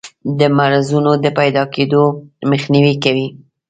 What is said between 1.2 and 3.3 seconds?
د پیداکیدو مخنیوی کوي.